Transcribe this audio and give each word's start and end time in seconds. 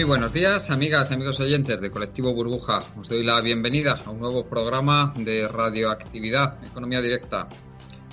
Muy 0.00 0.06
buenos 0.06 0.32
días, 0.32 0.70
amigas 0.70 1.10
y 1.10 1.14
amigos 1.14 1.40
oyentes 1.40 1.78
de 1.78 1.90
Colectivo 1.90 2.32
Burbuja. 2.32 2.82
Os 2.98 3.06
doy 3.10 3.22
la 3.22 3.38
bienvenida 3.42 4.00
a 4.06 4.08
un 4.08 4.18
nuevo 4.18 4.46
programa 4.46 5.12
de 5.14 5.46
radioactividad, 5.46 6.56
Economía 6.64 7.02
Directa. 7.02 7.50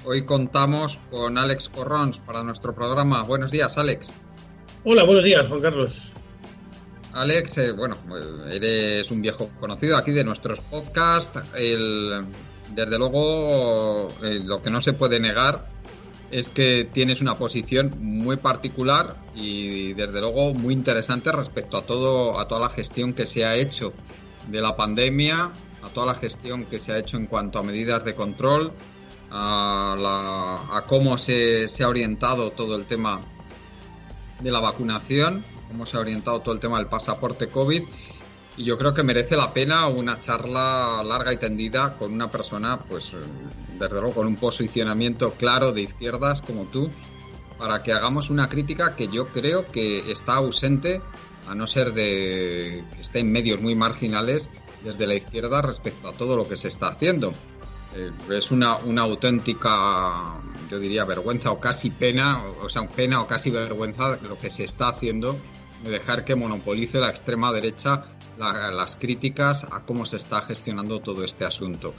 Hoy 0.04 0.23
contamos 0.23 1.00
con 1.09 1.38
Alex 1.38 1.70
Corrons 1.70 2.20
para 2.20 2.44
nuestro 2.44 2.76
programa. 2.76 3.23
Buenos 3.23 3.52
días, 3.52 3.78
Alex. 3.78 4.14
Hola, 4.84 5.06
buenos 5.06 5.23
días, 5.23 5.47
Juan 5.47 5.62
Carlos. 5.62 6.12
Alex, 7.14 7.58
eh, 7.59 7.72
bueno, 7.72 7.95
eres 8.52 9.09
un 9.09 9.22
viejo 9.22 9.50
conocido 9.58 9.95
aquí 9.95 10.12
de 10.12 10.25
nuestros 10.25 10.59
podcasts. 10.59 11.40
El, 11.56 12.25
desde 12.75 12.97
luego, 12.97 14.09
eh, 14.23 14.42
lo 14.44 14.62
que 14.62 14.69
no 14.69 14.81
se 14.81 14.92
puede 14.92 15.22
negar 15.22 15.69
es 16.31 16.50
que 16.50 16.89
tienes 16.92 17.22
una 17.22 17.36
posición 17.36 17.95
muy 18.00 18.38
particular 18.38 19.16
y 19.33 19.94
desde 19.94 20.20
luego 20.20 20.53
muy 20.53 20.73
interesante 20.73 21.31
respecto 21.31 21.78
a 21.78 21.86
todo 21.86 22.39
a 22.39 22.47
toda 22.47 22.61
la 22.61 22.69
gestión 22.69 23.14
que 23.14 23.25
se 23.25 23.45
ha 23.45 23.56
hecho 23.56 23.94
de 24.47 24.61
la 24.61 24.75
pandemia, 24.75 25.52
a 25.81 25.89
toda 25.94 26.08
la 26.08 26.16
gestión 26.16 26.66
que 26.66 26.80
se 26.80 26.92
ha 26.92 26.97
hecho 26.97 27.17
en 27.17 27.28
cuanto 27.28 27.59
a 27.59 27.64
medidas 27.64 28.03
de 28.03 28.16
control, 28.16 28.73
a, 29.30 30.84
cómo 30.88 31.17
se, 31.17 31.67
se, 31.67 31.84
ha 31.84 31.89
orientado 31.89 32.52
todo 32.52 32.75
el 32.75 32.86
tema 32.86 33.19
de 34.41 34.52
la 34.52 34.59
vacunación, 34.59 35.44
cómo 35.67 35.86
se 35.86 35.97
ha 35.97 36.00
orientado 36.00 36.41
todo 36.41 36.53
el 36.53 36.59
tema 36.59 36.78
del 36.78 36.88
pasaporte 36.88 37.50
COVID. 37.50 37.84
Y 38.58 38.64
yo 38.64 38.78
creo 38.78 38.94
que 38.94 39.03
merece 39.03 39.36
la 39.36 39.53
pena 39.53 39.88
una 39.88 40.19
charla 40.19 41.03
larga 41.03 41.34
y 41.34 41.38
tendida 41.38 41.95
con 41.95 42.14
una 42.14 42.31
persona, 42.31 42.80
pues 42.80 43.16
desde 43.80 44.00
luego 44.00 44.16
con 44.16 44.28
un 44.28 44.36
posicionamiento 44.36 45.33
claro 45.33 45.72
de 45.72 45.81
izquierdas 45.81 46.42
como 46.42 46.66
tú, 46.66 46.89
para 47.58 47.84
que 47.84 47.94
hagamos 47.94 48.30
una 48.30 48.50
crítica 48.50 48.95
que 48.95 49.08
yo 49.08 49.28
creo 49.30 49.66
que 49.66 50.11
está 50.11 50.36
ausente, 50.36 51.02
a 51.47 51.56
no 51.56 51.66
ser 51.66 51.94
de 51.94 52.84
que 52.94 53.02
esté 53.02 53.19
en 53.19 53.31
medios 53.31 53.61
muy 53.61 53.75
marginales 53.75 54.50
desde 54.84 55.08
la 55.08 55.16
izquierda 55.16 55.61
respecto 55.61 56.09
a 56.09 56.14
todo 56.14 56.36
lo 56.36 56.47
que 56.47 56.58
se 56.58 56.67
está 56.67 56.89
haciendo. 56.89 57.31
Eh, 57.95 58.11
es 58.31 58.52
una, 58.52 58.78
una 58.78 59.03
auténtica, 59.03 60.39
yo 60.69 60.78
diría, 60.78 61.06
vergüenza 61.06 61.52
o 61.52 61.59
casi 61.59 61.89
pena, 61.89 62.44
o 62.62 62.69
sea, 62.69 62.88
pena 62.88 63.22
o 63.22 63.28
casi 63.28 63.50
vergüenza 63.50 64.17
lo 64.22 64.38
que 64.38 64.50
se 64.50 64.66
está 64.66 64.89
haciendo 64.89 65.38
de 65.84 65.91
dejar 65.91 66.25
que 66.25 66.36
monopolice 66.36 67.00
la 67.00 67.09
extrema 67.09 67.52
derecha 67.52 68.06
las 68.38 68.96
críticas 68.96 69.66
a 69.72 69.84
cómo 69.84 70.06
se 70.06 70.18
está 70.18 70.41
gestionando 70.41 71.00
todo 71.00 71.23
este 71.23 71.44
asunto. 71.44 71.94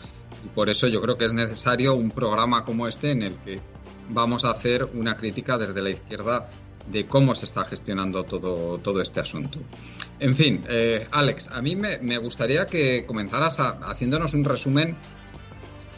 Y 0.45 0.49
por 0.49 0.69
eso 0.69 0.87
yo 0.87 1.01
creo 1.01 1.17
que 1.17 1.25
es 1.25 1.33
necesario 1.33 1.95
un 1.95 2.11
programa 2.11 2.65
como 2.65 2.87
este 2.87 3.11
en 3.11 3.23
el 3.23 3.37
que 3.39 3.61
vamos 4.09 4.45
a 4.45 4.51
hacer 4.51 4.85
una 4.85 5.17
crítica 5.17 5.59
desde 5.59 5.83
la 5.83 5.91
izquierda 5.91 6.49
de 6.91 7.07
cómo 7.07 7.35
se 7.35 7.45
está 7.45 7.65
gestionando 7.65 8.25
todo, 8.25 8.79
todo 8.79 9.03
este 9.03 9.21
asunto. 9.21 9.59
En 10.21 10.35
fin, 10.35 10.63
eh, 10.69 11.07
Alex, 11.11 11.49
a 11.49 11.61
mí 11.61 11.77
me, 11.77 11.99
me, 11.99 12.17
gustaría 12.19 12.67
que 12.67 13.05
comenzaras 13.07 13.59
haciéndonos 13.61 14.35
un 14.35 14.45
resumen 14.45 14.97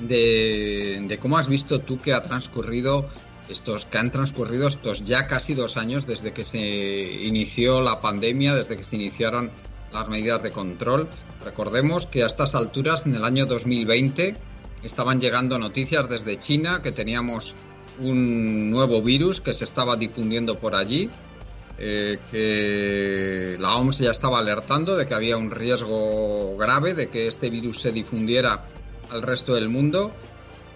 de, 0.00 1.04
de, 1.06 1.18
cómo 1.18 1.38
has 1.38 1.48
visto 1.48 1.80
tú 1.80 1.98
que 1.98 2.12
ha 2.12 2.22
transcurrido 2.22 3.08
estos 3.48 3.84
que 3.84 3.98
han 3.98 4.10
transcurrido 4.10 4.68
estos 4.68 5.02
ya 5.02 5.26
casi 5.26 5.54
dos 5.54 5.76
años 5.76 6.06
desde 6.06 6.32
que 6.32 6.44
se 6.44 7.24
inició 7.24 7.80
la 7.80 8.00
pandemia, 8.00 8.54
desde 8.54 8.76
que 8.76 8.84
se 8.84 8.96
iniciaron 8.96 9.50
las 9.92 10.08
medidas 10.08 10.42
de 10.42 10.50
control. 10.50 11.08
Recordemos 11.44 12.06
que 12.06 12.22
a 12.22 12.26
estas 12.26 12.54
alturas, 12.54 13.06
en 13.06 13.14
el 13.14 13.24
año 13.24 13.46
2020, 13.46 14.34
estaban 14.82 15.20
llegando 15.20 15.58
noticias 15.58 16.08
desde 16.08 16.38
China 16.38 16.80
que 16.82 16.92
teníamos 16.92 17.54
un 17.98 18.70
nuevo 18.70 19.02
virus 19.02 19.40
que 19.40 19.52
se 19.52 19.64
estaba 19.64 19.96
difundiendo 19.96 20.58
por 20.58 20.74
allí, 20.74 21.10
eh, 21.78 22.18
que 22.30 23.56
la 23.58 23.76
OMS 23.76 23.98
ya 23.98 24.10
estaba 24.10 24.38
alertando 24.38 24.96
de 24.96 25.06
que 25.06 25.14
había 25.14 25.36
un 25.36 25.50
riesgo 25.50 26.56
grave 26.56 26.94
de 26.94 27.08
que 27.08 27.26
este 27.26 27.48
virus 27.48 27.80
se 27.80 27.92
difundiera 27.92 28.66
al 29.10 29.22
resto 29.22 29.54
del 29.54 29.68
mundo 29.68 30.12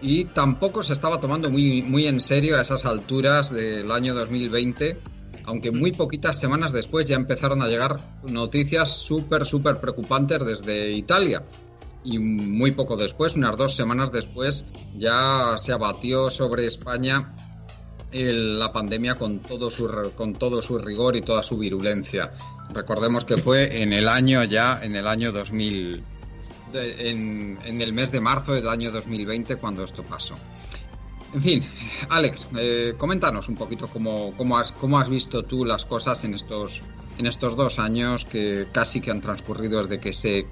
y 0.01 0.25
tampoco 0.27 0.83
se 0.83 0.93
estaba 0.93 1.21
tomando 1.21 1.51
muy, 1.51 1.83
muy 1.83 2.07
en 2.07 2.21
serio 2.21 2.57
a 2.57 2.63
esas 2.63 2.85
alturas 2.85 3.51
del 3.51 3.91
año 3.91 4.15
2020 4.15 4.99
aunque 5.45 5.71
muy 5.71 5.93
poquitas 5.93 6.39
semanas 6.39 6.73
después 6.73 7.09
ya 7.09 7.17
empezaron 7.17 7.63
a 7.63 7.69
llegar 7.69 7.99
noticias 8.25 8.91
súper, 8.97 9.45
súper 9.45 9.77
preocupantes 9.81 10.45
desde 10.45 10.93
Italia. 10.93 11.45
Y 12.05 12.19
muy 12.19 12.73
poco 12.73 12.97
después, 12.97 13.35
unas 13.35 13.57
dos 13.57 13.75
semanas 13.75 14.13
después, 14.13 14.65
ya 14.97 15.55
se 15.57 15.73
abatió 15.73 16.29
sobre 16.29 16.67
España 16.67 17.35
la 18.13 18.73
pandemia 18.73 19.17
con 19.17 19.41
todo, 19.41 19.71
su, 19.71 19.91
con 20.17 20.35
todo 20.35 20.63
su 20.63 20.79
rigor 20.79 21.17
y 21.17 21.23
toda 21.23 21.43
su 21.43 21.59
virulencia. 21.59 22.33
Recordemos 22.73 23.25
que 23.25 23.37
fue 23.37 23.83
en 23.83 23.93
el 23.93 24.09
año 24.09 24.45
ya, 24.45 24.81
en 24.83 24.95
el 24.95 25.09
año 25.09 25.33
2000, 25.33 26.05
en, 26.75 27.59
en 27.65 27.81
el 27.81 27.93
mes 27.93 28.13
de 28.13 28.21
marzo 28.21 28.53
del 28.53 28.69
año 28.69 28.93
2020 28.93 29.57
cuando 29.57 29.83
esto 29.83 30.03
pasó. 30.05 30.37
En 31.35 31.43
fin, 31.43 31.65
Alex, 32.11 32.47
eh, 32.57 32.95
coméntanos 32.97 33.49
un 33.49 33.57
poquito 33.57 33.89
cómo, 33.89 34.33
cómo, 34.37 34.57
has, 34.57 34.71
cómo 34.71 35.01
has 35.01 35.09
visto 35.09 35.43
tú 35.43 35.65
las 35.65 35.85
cosas 35.85 36.23
en 36.23 36.35
estos, 36.35 36.81
en 37.19 37.27
estos 37.27 37.57
dos 37.57 37.81
años 37.81 38.25
que 38.25 38.69
casi 38.71 39.01
que 39.01 39.11
han 39.11 39.21
transcurrido 39.21 39.83
desde 39.83 39.99
que 39.99 40.13
se 40.13 40.47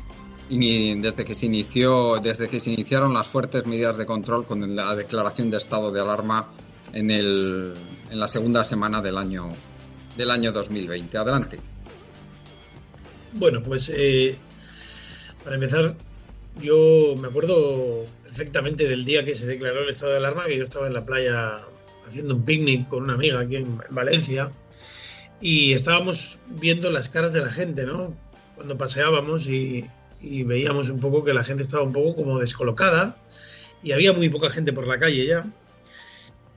desde 0.51 1.25
que 1.25 1.35
se 1.35 1.47
inició, 1.47 2.17
desde 2.21 2.49
que 2.49 2.61
se 2.61 2.73
iniciaron 2.73 3.15
las 3.15 3.29
fuertes 3.29 3.65
medidas 3.65 3.97
de 3.97 4.05
control 4.05 4.45
con 4.45 4.77
la 4.77 4.95
declaración 4.95 5.51
de 5.51 5.57
estado 5.57 5.91
de 5.91 6.01
alarma 6.01 6.51
en, 6.93 7.11
el, 7.11 7.73
en 8.11 8.21
la 8.21 8.29
segunda 8.29 8.63
semana 8.63 9.01
del 9.01 9.17
año 9.17 9.51
del 10.17 10.31
año 10.31 10.53
2020. 10.53 11.17
Adelante. 11.17 11.59
Bueno, 13.33 13.63
pues 13.63 13.91
eh, 13.95 14.37
para 15.43 15.55
empezar, 15.55 15.97
yo 16.61 17.15
me 17.19 17.29
acuerdo 17.29 18.05
perfectamente 18.25 18.89
del 18.89 19.05
día 19.05 19.25
que 19.25 19.35
se 19.35 19.47
declaró 19.47 19.83
el 19.83 19.89
estado 19.89 20.13
de 20.13 20.19
alarma, 20.19 20.47
que 20.47 20.57
yo 20.57 20.63
estaba 20.63 20.87
en 20.87 20.95
la 20.95 21.05
playa 21.05 21.61
haciendo 22.07 22.35
un 22.35 22.45
picnic 22.45 22.89
con 22.89 23.05
una 23.05 23.15
amiga 23.15 23.41
aquí 23.41 23.57
en, 23.57 23.81
Valencia 23.91 24.53
y 25.41 25.73
estábamos 25.73 26.41
viendo 26.47 26.91
las 26.91 27.09
caras 27.09 27.33
de 27.33 27.41
la 27.41 27.51
gente, 27.51 27.85
¿no? 27.85 28.15
Cuando 28.55 28.77
paseábamos 28.77 29.49
y, 29.49 29.89
veíamos 30.21 30.89
un 30.89 31.01
poco 31.01 31.25
que 31.25 31.35
la 31.35 31.43
gente 31.43 31.65
estaba 31.65 31.83
un 31.83 31.93
poco 31.93 32.15
como 32.15 32.39
descolocada 32.39 33.17
y 33.83 33.91
había 33.91 34.13
muy 34.13 34.29
poca 34.29 34.51
gente 34.51 34.73
por 34.73 34.87
la 34.87 35.01
calle 35.01 35.27
ya. 35.27 35.47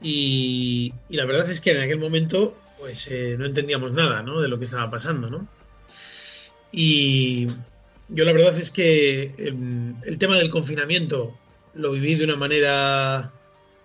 Y, 0.00 0.92
la 1.08 1.24
verdad 1.24 1.50
es 1.50 1.60
que 1.60 1.72
en 1.72 1.80
aquel 1.80 1.98
momento 1.98 2.56
pues 2.78 3.08
eh, 3.08 3.36
no 3.38 3.46
entendíamos 3.46 3.92
nada, 3.92 4.22
¿no? 4.22 4.40
De 4.40 4.48
lo 4.48 4.58
que 4.58 4.64
estaba 4.64 4.90
pasando, 4.90 5.30
¿no? 5.30 5.48
Y 6.70 7.48
yo 8.08 8.24
la 8.24 8.32
verdad 8.32 8.56
es 8.56 8.70
que 8.70 9.32
el 9.38 10.18
tema 10.18 10.38
del 10.38 10.50
confinamiento 10.50 11.36
lo 11.74 11.92
viví 11.92 12.14
de 12.14 12.24
una 12.24 12.36
manera 12.36 13.32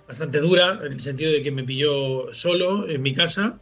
bastante 0.07 0.39
dura, 0.39 0.79
en 0.83 0.93
el 0.93 0.99
sentido 0.99 1.31
de 1.31 1.41
que 1.41 1.51
me 1.51 1.63
pilló 1.63 2.33
solo 2.33 2.87
en 2.89 3.01
mi 3.01 3.13
casa. 3.13 3.59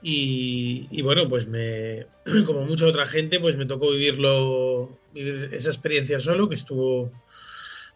Y, 0.00 1.02
bueno, 1.02 1.28
pues 1.28 1.48
me, 1.48 2.06
como 2.46 2.64
mucha 2.64 2.86
otra 2.86 3.06
gente, 3.06 3.40
pues 3.40 3.56
me 3.56 3.66
tocó 3.66 3.90
vivirlo, 3.90 4.98
vivir 5.12 5.50
esa 5.52 5.70
experiencia 5.70 6.20
solo, 6.20 6.48
que 6.48 6.54
estuvo, 6.54 7.12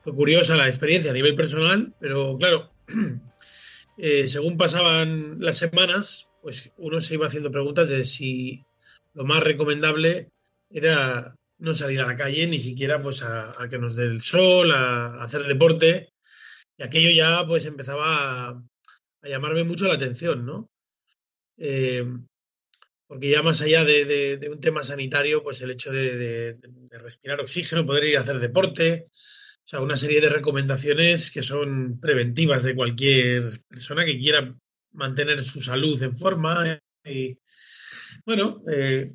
fue 0.01 0.15
curiosa 0.15 0.57
la 0.57 0.67
experiencia 0.67 1.11
a 1.11 1.15
nivel 1.15 1.35
personal, 1.35 1.93
pero 2.01 2.37
claro, 2.39 2.71
eh, 3.99 4.27
según 4.27 4.57
pasaban 4.57 5.39
las 5.41 5.59
semanas, 5.59 6.31
pues 6.41 6.73
uno 6.77 7.01
se 7.01 7.15
iba 7.15 7.27
haciendo 7.27 7.53
preguntas 7.53 7.89
de 7.89 8.05
si 8.05 8.65
lo 9.15 9.25
más 9.25 9.43
recomendable 9.43 10.29
era 10.71 11.37
no 11.63 11.75
salir 11.75 12.01
a 12.01 12.07
la 12.09 12.17
calle, 12.17 12.47
ni 12.49 12.59
siquiera 12.59 13.01
pues 13.01 13.23
a, 13.23 13.55
que 13.71 13.79
nos 13.79 13.95
dé 13.95 14.07
el 14.07 14.21
sol, 14.21 14.73
a, 14.73 15.23
hacer 15.23 15.45
deporte. 15.45 16.13
Y 16.77 16.83
aquello 16.83 17.11
ya 17.11 17.47
pues 17.47 17.65
empezaba 17.67 18.49
a, 18.49 18.63
llamarme 19.23 19.63
mucho 19.63 19.87
la 19.87 19.95
atención, 19.95 20.45
¿no? 20.45 20.69
Eh, 21.57 22.05
porque 23.07 23.31
ya 23.31 23.43
más 23.43 23.61
allá 23.61 23.85
de, 23.85 24.49
un 24.51 24.61
tema 24.61 24.83
sanitario, 24.83 25.45
pues 25.45 25.61
el 25.61 25.71
hecho 25.71 25.93
de, 25.93 26.59
respirar 26.91 27.41
oxígeno, 27.41 27.87
poder 27.87 28.05
ir 28.05 28.19
a 28.19 28.23
hacer 28.23 28.41
deporte, 28.41 29.07
o 29.09 29.69
sea, 29.69 29.81
una 29.81 29.97
serie 29.97 30.21
de 30.21 30.31
recomendaciones 30.31 31.31
que 31.31 31.43
son 31.43 32.01
preventivas 32.01 32.65
de 32.65 32.75
cualquier 32.75 33.45
persona 33.69 34.05
que 34.05 34.19
quiera 34.19 34.57
mantener 34.93 35.45
su 35.45 35.61
salud 35.61 36.03
en 36.03 36.17
forma. 36.17 36.81
Y, 37.05 37.39
bueno, 38.27 38.65
eh, 38.69 39.15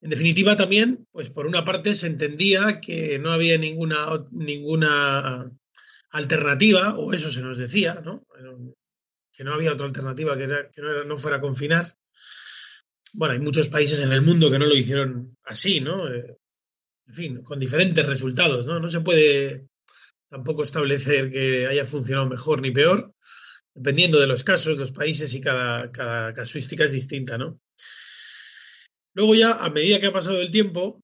en 0.00 0.10
definitiva 0.10 0.56
también, 0.56 1.06
pues 1.12 1.30
por 1.30 1.46
una 1.46 1.64
parte 1.64 1.94
se 1.94 2.06
entendía 2.06 2.80
que 2.80 3.18
no 3.18 3.32
había 3.32 3.58
ninguna, 3.58 4.06
ninguna 4.30 5.50
alternativa, 6.10 6.98
o 6.98 7.12
eso 7.12 7.30
se 7.30 7.42
nos 7.42 7.58
decía, 7.58 8.00
¿no? 8.04 8.26
Que 9.32 9.44
no 9.44 9.54
había 9.54 9.72
otra 9.72 9.86
alternativa 9.86 10.36
que, 10.36 10.46
que 10.72 10.82
no, 10.82 11.04
no 11.04 11.18
fuera 11.18 11.40
confinar 11.40 11.86
bueno, 13.16 13.34
hay 13.34 13.40
muchos 13.40 13.68
países 13.68 14.00
en 14.00 14.12
el 14.12 14.22
mundo 14.22 14.50
que 14.50 14.58
no 14.58 14.66
lo 14.66 14.74
hicieron 14.74 15.36
así, 15.44 15.80
¿no? 15.80 16.12
Eh, 16.12 16.36
en 17.06 17.14
fin, 17.14 17.42
con 17.42 17.58
diferentes 17.58 18.04
resultados, 18.06 18.66
¿no? 18.66 18.80
No 18.80 18.90
se 18.90 19.00
puede 19.00 19.68
tampoco 20.28 20.62
establecer 20.62 21.30
que 21.30 21.66
haya 21.66 21.84
funcionado 21.84 22.28
mejor 22.28 22.60
ni 22.60 22.70
peor, 22.70 23.14
dependiendo 23.74 24.18
de 24.20 24.26
los 24.26 24.42
casos, 24.42 24.78
los 24.78 24.92
países 24.92 25.32
y 25.34 25.40
cada, 25.40 25.90
cada 25.92 26.32
casuística 26.32 26.84
es 26.84 26.92
distinta, 26.92 27.38
¿no? 27.38 27.60
Luego 29.14 29.34
ya, 29.34 29.52
a 29.52 29.70
medida 29.70 30.00
que 30.00 30.06
ha 30.06 30.12
pasado 30.12 30.40
el 30.40 30.50
tiempo, 30.50 31.00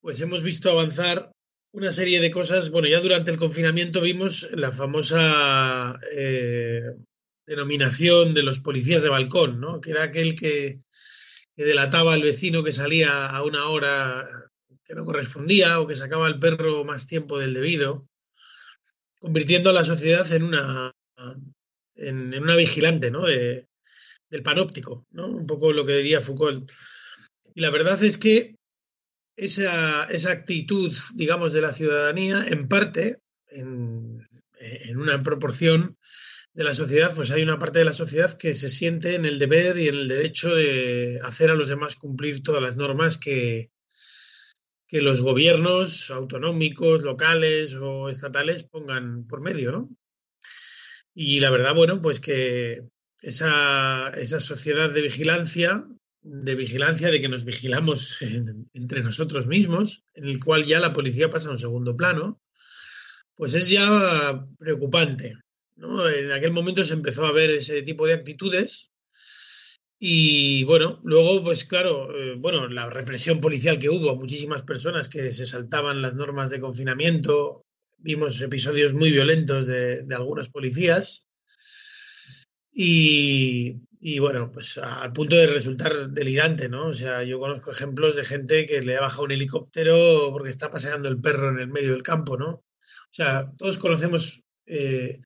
pues 0.00 0.20
hemos 0.20 0.42
visto 0.42 0.70
avanzar 0.70 1.32
una 1.72 1.92
serie 1.92 2.20
de 2.20 2.30
cosas. 2.30 2.70
Bueno, 2.70 2.88
ya 2.88 3.00
durante 3.00 3.30
el 3.30 3.38
confinamiento 3.38 4.00
vimos 4.00 4.48
la 4.52 4.70
famosa 4.70 5.98
eh, 6.12 6.82
denominación 7.46 8.34
de 8.34 8.42
los 8.42 8.60
policías 8.60 9.02
de 9.02 9.08
balcón, 9.08 9.60
¿no? 9.60 9.80
Que 9.80 9.92
era 9.92 10.02
aquel 10.04 10.34
que 10.34 10.80
delataba 11.56 12.12
al 12.12 12.22
vecino 12.22 12.62
que 12.62 12.72
salía 12.72 13.26
a 13.26 13.42
una 13.42 13.68
hora 13.68 14.28
que 14.84 14.94
no 14.94 15.04
correspondía 15.04 15.80
o 15.80 15.86
que 15.86 15.96
sacaba 15.96 16.26
al 16.26 16.38
perro 16.38 16.84
más 16.84 17.06
tiempo 17.06 17.38
del 17.38 17.54
debido, 17.54 18.08
convirtiendo 19.18 19.70
a 19.70 19.72
la 19.72 19.84
sociedad 19.84 20.30
en 20.32 20.44
una, 20.44 20.94
en, 21.96 22.34
una 22.34 22.56
vigilante 22.56 23.10
¿no? 23.10 23.26
de, 23.26 23.66
del 24.30 24.42
panóptico, 24.42 25.06
¿no? 25.10 25.26
un 25.26 25.46
poco 25.46 25.72
lo 25.72 25.84
que 25.84 25.96
diría 25.96 26.20
Foucault. 26.20 26.70
Y 27.56 27.62
la 27.62 27.70
verdad 27.70 28.02
es 28.04 28.18
que 28.18 28.54
esa, 29.34 30.04
esa 30.04 30.30
actitud, 30.30 30.94
digamos, 31.14 31.54
de 31.54 31.62
la 31.62 31.72
ciudadanía, 31.72 32.44
en 32.46 32.68
parte, 32.68 33.22
en, 33.48 34.28
una 34.94 35.22
proporción, 35.22 35.96
de 36.52 36.64
la 36.64 36.74
sociedad, 36.74 37.14
pues 37.14 37.30
hay 37.30 37.42
una 37.42 37.58
parte 37.58 37.78
de 37.78 37.86
la 37.86 37.94
sociedad 37.94 38.36
que 38.36 38.52
se 38.52 38.68
siente 38.68 39.14
en 39.14 39.24
el 39.24 39.38
deber 39.38 39.78
y 39.78 39.88
en 39.88 39.94
el 39.94 40.08
derecho 40.08 40.54
de 40.54 41.18
hacer 41.22 41.50
a 41.50 41.54
los 41.54 41.70
demás 41.70 41.96
cumplir 41.96 42.42
todas 42.42 42.62
las 42.62 42.76
normas 42.76 43.16
que, 43.16 43.70
que 44.86 45.00
los 45.00 45.22
gobiernos 45.22 46.10
autonómicos, 46.10 47.02
locales 47.02 47.74
o 47.74 48.10
estatales 48.10 48.64
pongan 48.64 49.26
por 49.26 49.40
medio, 49.40 49.72
¿no? 49.72 49.90
Y 51.14 51.40
la 51.40 51.50
verdad, 51.50 51.74
bueno, 51.74 52.02
pues 52.02 52.20
que 52.20 52.82
esa, 53.22 54.10
esa 54.10 54.40
sociedad 54.40 54.92
de 54.92 55.02
vigilancia, 55.02 55.86
de 56.28 56.54
vigilancia, 56.54 57.10
de 57.10 57.20
que 57.20 57.28
nos 57.28 57.44
vigilamos 57.44 58.18
entre 58.74 59.02
nosotros 59.02 59.46
mismos, 59.46 60.04
en 60.14 60.28
el 60.28 60.42
cual 60.42 60.66
ya 60.66 60.80
la 60.80 60.92
policía 60.92 61.30
pasa 61.30 61.48
a 61.48 61.52
un 61.52 61.58
segundo 61.58 61.96
plano, 61.96 62.40
pues 63.34 63.54
es 63.54 63.68
ya 63.68 64.46
preocupante. 64.58 65.38
En 65.76 66.32
aquel 66.32 66.52
momento 66.52 66.84
se 66.84 66.94
empezó 66.94 67.26
a 67.26 67.32
ver 67.32 67.50
ese 67.50 67.82
tipo 67.82 68.06
de 68.06 68.14
actitudes 68.14 68.92
y 69.98 70.64
bueno, 70.64 71.00
luego, 71.04 71.42
pues 71.42 71.64
claro, 71.64 72.14
eh, 72.16 72.34
bueno, 72.36 72.68
la 72.68 72.90
represión 72.90 73.40
policial 73.40 73.78
que 73.78 73.88
hubo, 73.88 74.14
muchísimas 74.14 74.62
personas 74.62 75.08
que 75.08 75.32
se 75.32 75.46
saltaban 75.46 76.02
las 76.02 76.14
normas 76.14 76.50
de 76.50 76.60
confinamiento, 76.60 77.64
vimos 77.98 78.40
episodios 78.42 78.92
muy 78.92 79.10
violentos 79.10 79.66
de, 79.66 80.06
algunos 80.14 80.50
policías 80.50 81.26
y, 82.72 83.80
y, 84.08 84.20
bueno, 84.20 84.52
pues 84.52 84.78
al 84.78 85.12
punto 85.12 85.34
de 85.34 85.48
resultar 85.48 86.10
delirante, 86.10 86.68
¿no? 86.68 86.86
O 86.86 86.94
sea, 86.94 87.24
yo 87.24 87.40
conozco 87.40 87.72
ejemplos 87.72 88.14
de 88.14 88.24
gente 88.24 88.64
que 88.64 88.80
le 88.80 88.96
ha 88.96 89.00
bajado 89.00 89.24
un 89.24 89.32
helicóptero 89.32 90.30
porque 90.30 90.48
está 90.48 90.70
paseando 90.70 91.08
el 91.08 91.20
perro 91.20 91.50
en 91.50 91.58
el 91.58 91.66
medio 91.66 91.90
del 91.90 92.04
campo, 92.04 92.36
¿no? 92.36 92.50
O 92.50 93.10
sea, 93.10 93.50
todos 93.58 93.78
conocemos 93.78 94.44
eh, 94.64 95.22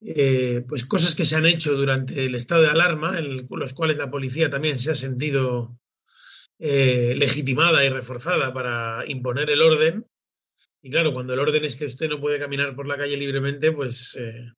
eh, 0.00 0.64
pues 0.66 0.86
cosas 0.86 1.14
que 1.14 1.26
se 1.26 1.36
han 1.36 1.44
hecho 1.44 1.74
durante 1.76 2.24
el 2.24 2.34
estado 2.34 2.62
de 2.62 2.70
alarma, 2.70 3.18
en 3.18 3.46
los 3.50 3.74
cuales 3.74 3.98
la 3.98 4.10
policía 4.10 4.48
también 4.48 4.78
se 4.78 4.92
ha 4.92 4.94
sentido 4.94 5.78
eh, 6.58 7.14
legitimada 7.14 7.84
y 7.84 7.90
reforzada 7.90 8.54
para 8.54 9.04
imponer 9.08 9.50
el 9.50 9.60
orden. 9.60 10.06
Y 10.80 10.88
claro, 10.88 11.12
cuando 11.12 11.34
el 11.34 11.38
orden 11.38 11.66
es 11.66 11.76
que 11.76 11.84
usted 11.84 12.08
no 12.08 12.18
puede 12.18 12.38
caminar 12.38 12.74
por 12.74 12.88
la 12.88 12.96
calle 12.96 13.18
libremente, 13.18 13.72
pues 13.72 14.16
eh, 14.18 14.52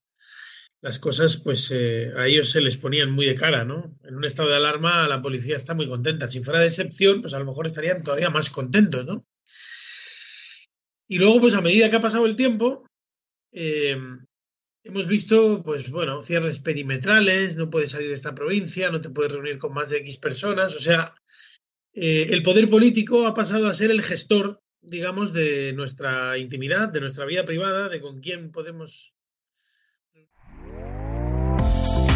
las 0.85 0.99
cosas, 0.99 1.39
pues 1.39 1.73
a 1.73 2.27
ellos 2.27 2.51
se 2.51 2.61
les 2.61 2.77
ponían 2.77 3.11
muy 3.11 3.27
de 3.27 3.35
cara, 3.35 3.65
¿no? 3.65 3.99
En 4.05 4.17
un 4.17 4.25
estado 4.25 4.51
de 4.51 4.57
alarma 4.57 5.09
la 5.09 5.23
policía 5.23 5.57
está 5.57 5.75
muy 5.75 5.89
contenta. 5.89 6.29
Si 6.29 6.43
fuera 6.43 6.61
de 6.61 6.67
excepción, 6.67 7.23
pues 7.23 7.33
a 7.33 7.39
lo 7.39 7.47
mejor 7.47 7.67
estarían 7.67 8.05
todavía 8.05 8.29
más 8.29 8.51
contentos, 8.51 9.07
¿no? 9.07 9.27
Y 11.09 11.19
luego, 11.19 11.41
pues 11.41 11.55
a 11.55 11.63
medida 11.63 11.89
que 11.89 11.97
ha 11.97 12.01
pasado 12.01 12.27
el 12.27 12.37
tiempo, 12.37 12.87
Hemos 14.87 15.07
visto, 15.07 15.63
pues 15.65 15.91
bueno, 15.91 16.21
cierres 16.21 16.59
perimetrales, 16.59 17.57
no 17.57 17.71
puedes 17.71 17.93
salir 17.93 18.09
de 18.09 18.15
esta 18.15 18.35
provincia, 18.35 18.91
no 18.91 19.01
te 19.01 19.09
puedes 19.09 19.33
reunir 19.33 19.59
con 19.59 19.73
más 19.73 19.89
de 19.89 19.97
X 19.97 20.19
personas. 20.19 20.77
O 20.77 20.79
sea, 20.79 21.15
eh, 21.95 22.27
el 22.31 22.43
poder 22.43 22.69
político 22.69 23.27
ha 23.27 23.33
pasado 23.33 23.67
a 23.67 23.73
ser 23.73 23.91
el 23.91 24.03
gestor, 24.03 24.61
digamos, 24.83 25.33
de 25.33 25.73
nuestra 25.73 26.37
intimidad, 26.37 26.91
de 26.91 27.01
nuestra 27.01 27.25
vida 27.25 27.47
privada, 27.47 27.89
de 27.89 28.03
con 28.03 28.21
quién 28.21 28.53
podemos 28.53 29.14